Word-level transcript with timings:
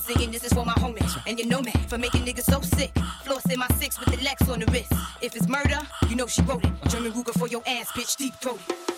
singing 0.00 0.30
this 0.30 0.44
is 0.44 0.52
for 0.52 0.64
my 0.64 0.74
homie. 0.74 1.02
And 1.26 1.38
you 1.38 1.46
know 1.46 1.60
me 1.60 1.72
for 1.88 1.98
making 1.98 2.24
niggas 2.24 2.44
so 2.44 2.60
sick. 2.60 2.92
Flossing 3.24 3.56
my 3.56 3.68
six 3.78 3.98
with 3.98 4.16
the 4.16 4.22
Lex 4.24 4.48
on 4.48 4.60
the 4.60 4.66
wrist. 4.72 4.92
If 5.20 5.36
it's 5.36 5.48
murder, 5.48 5.80
you 6.08 6.16
know 6.16 6.26
she 6.26 6.42
wrote 6.42 6.64
it. 6.64 6.72
German 6.88 7.12
Ruger 7.12 7.38
for 7.38 7.48
your 7.48 7.62
ass, 7.66 7.90
bitch, 7.92 8.16
deep 8.16 8.34
throated. 8.36 8.91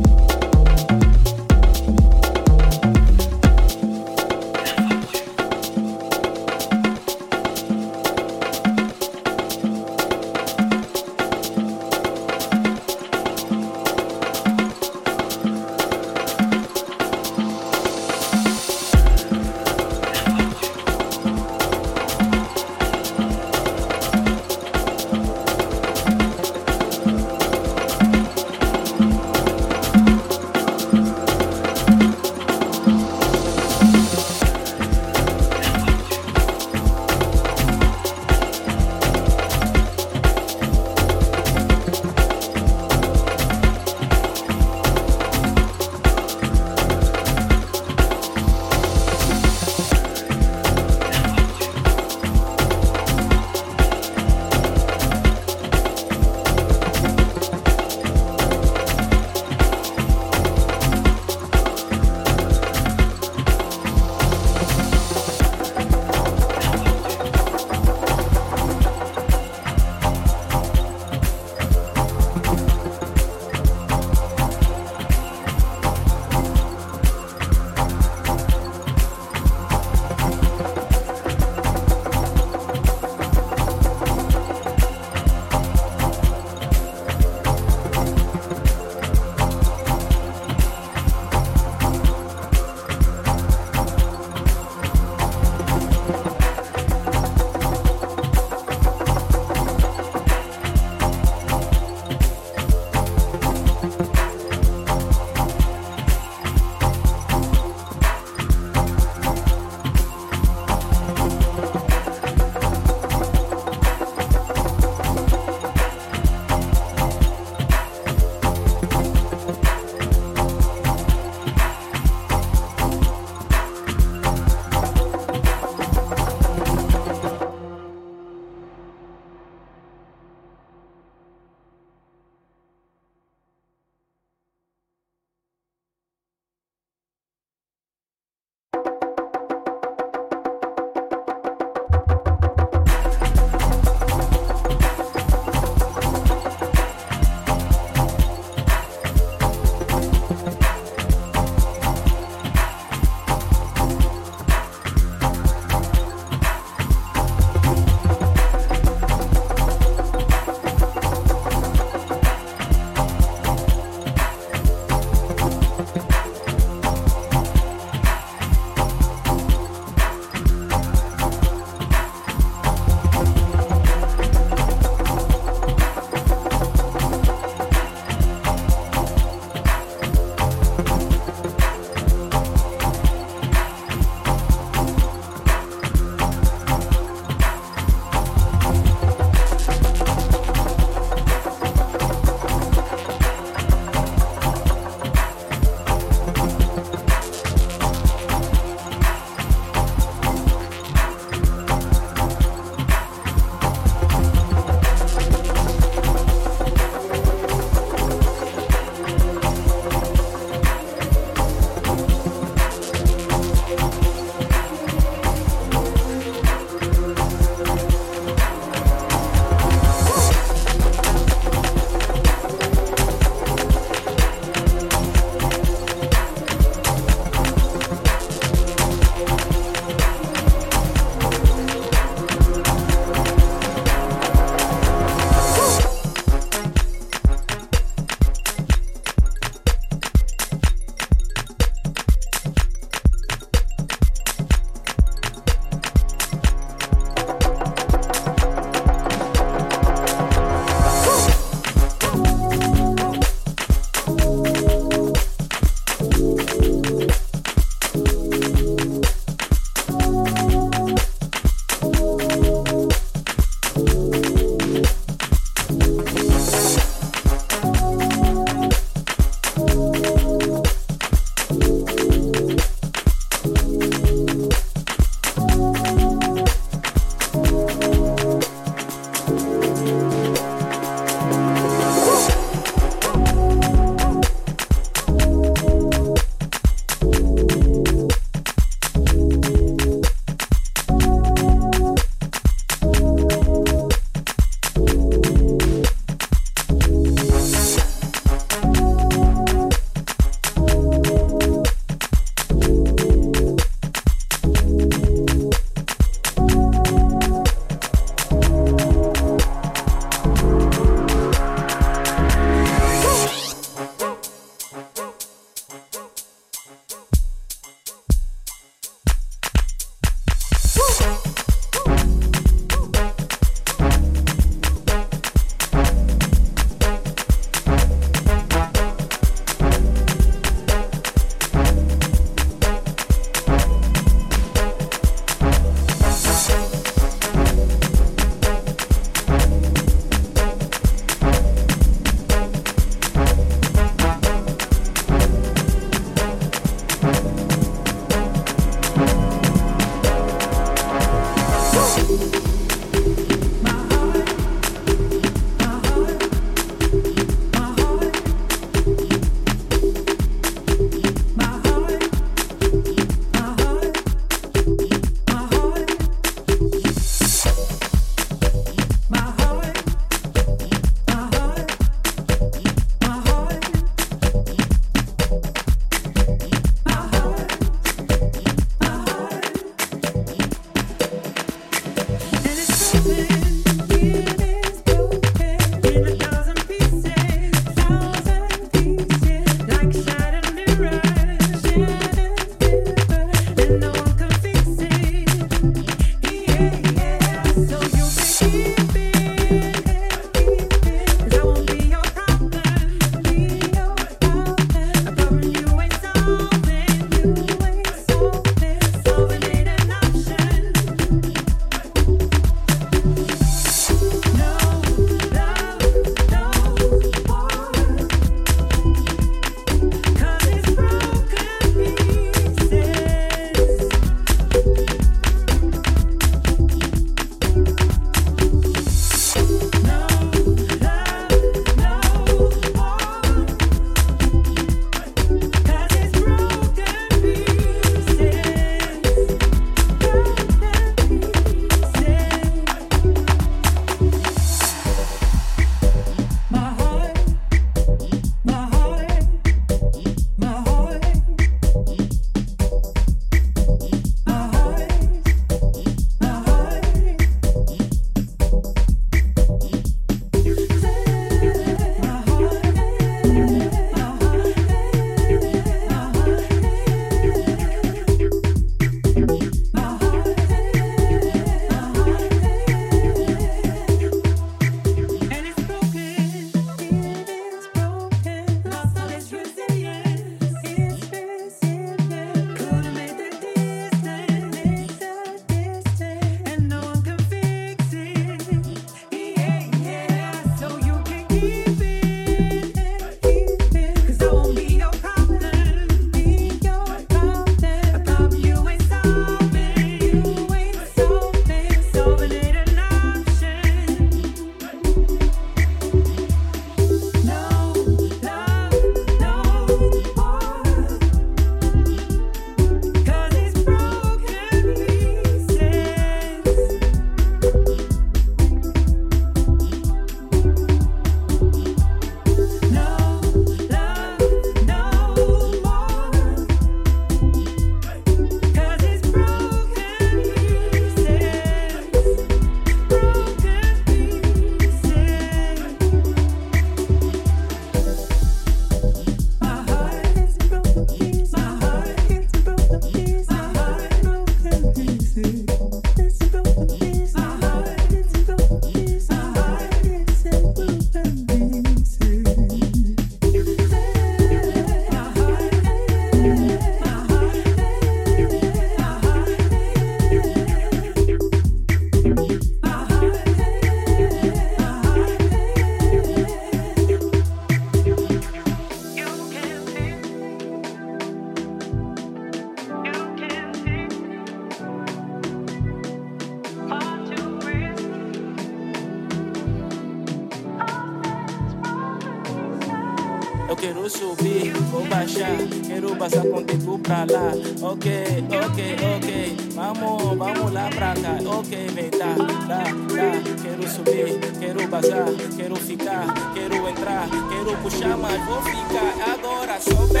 Quero 594.40 594.68
bazar, 594.68 595.06
quero 595.36 595.56
ficar, 595.56 596.32
quero 596.34 596.68
entrar, 596.68 597.08
quero 597.08 597.56
puxar, 597.62 597.96
mas 597.96 598.24
vou 598.26 598.42
ficar. 598.42 599.12
Agora 599.12 599.60
sobe, 599.60 600.00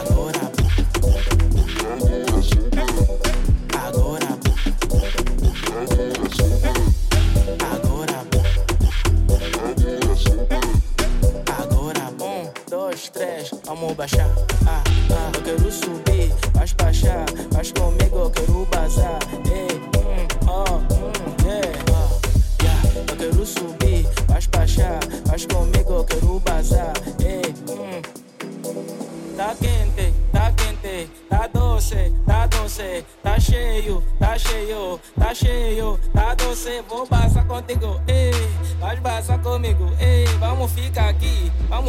agora. 0.00 0.52
Agora, 3.74 4.28
agora, 7.72 8.18
agora, 11.60 12.04
um, 12.20 12.50
dois, 12.70 13.08
três, 13.08 13.50
vamos 13.64 13.94
baixar. 13.94 14.41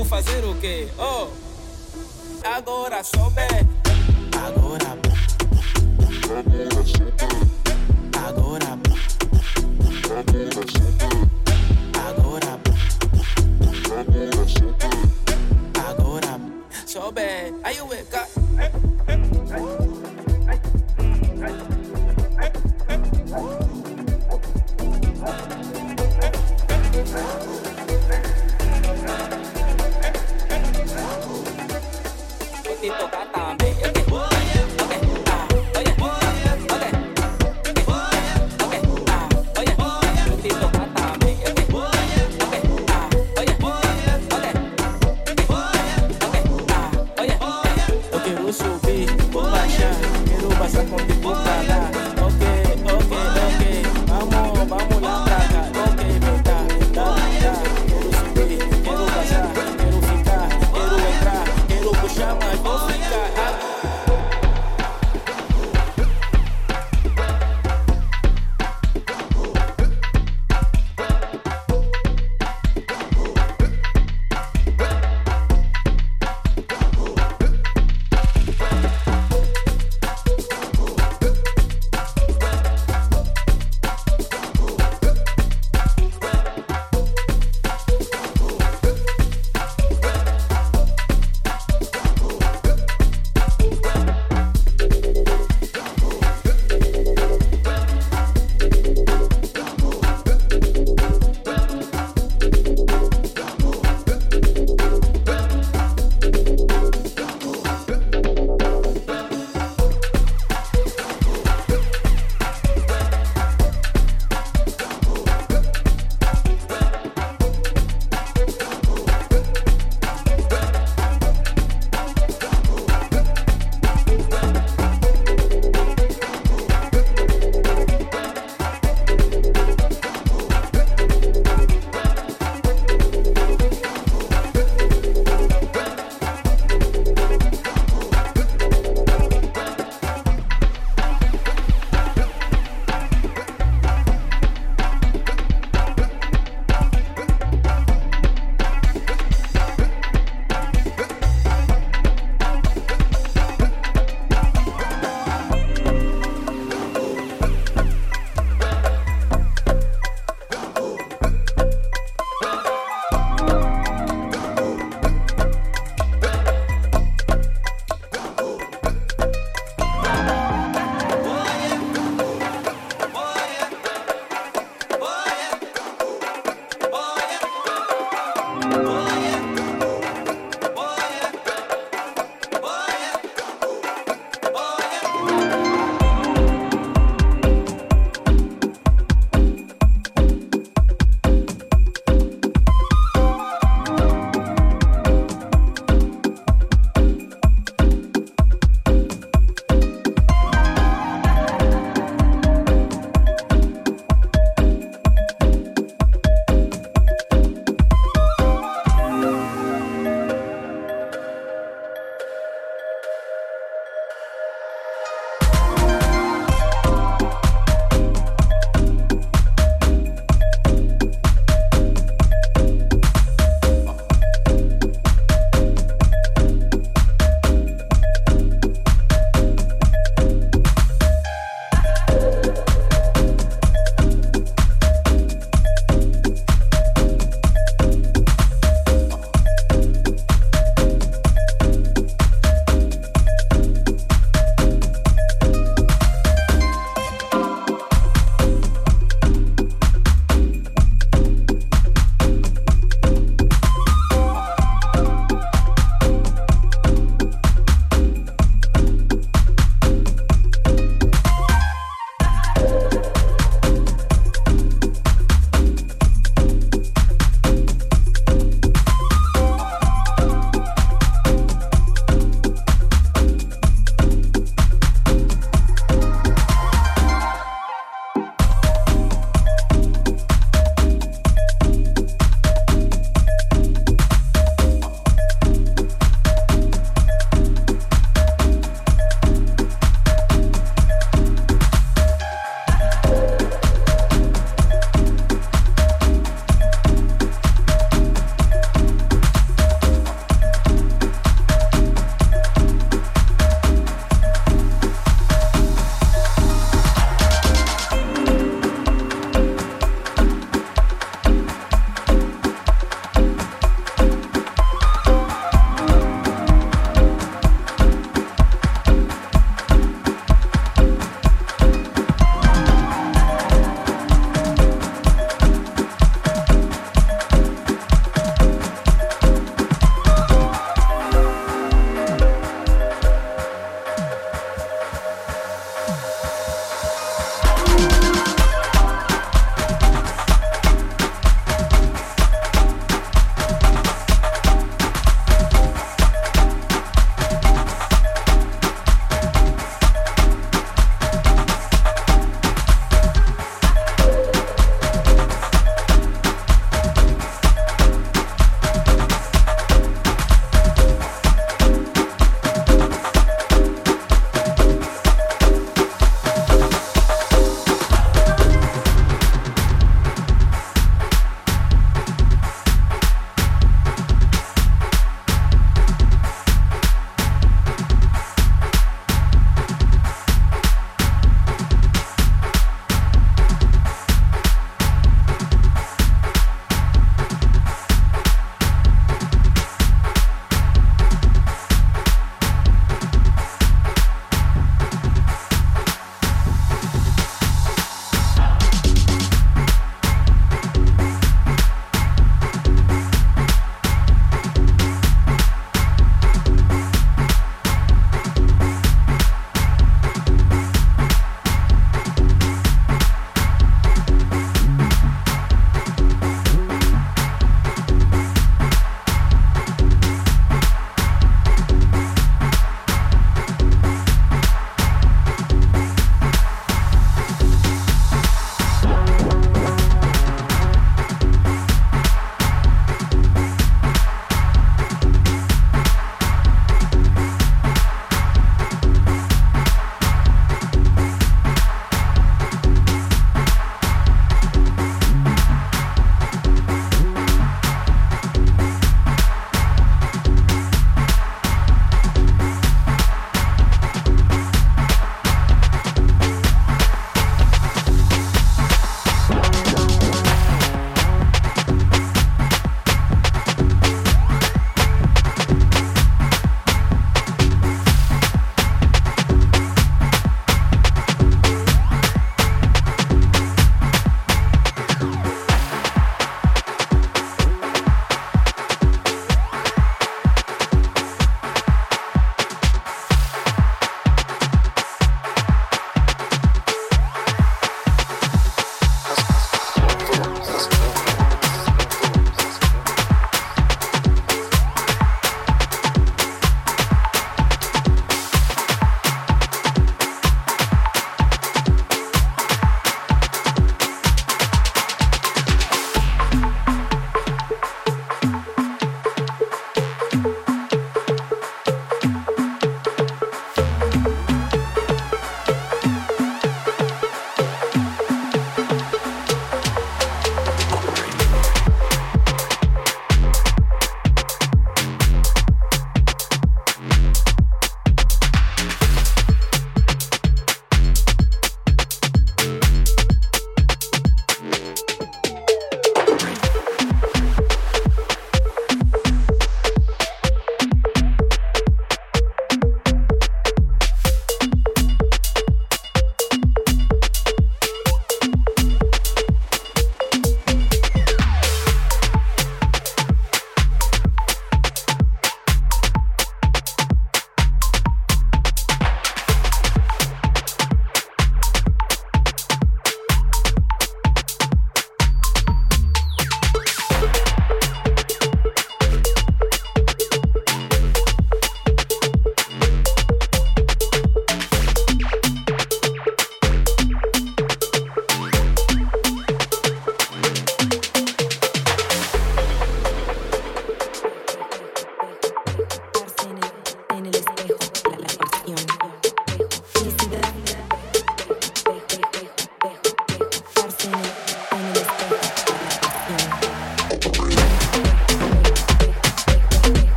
vou 0.00 0.04
fazer 0.06 0.42
o 0.46 0.54
quê? 0.54 0.88
Oh, 0.98 1.28
agora 2.42 3.04
souber 3.04 3.79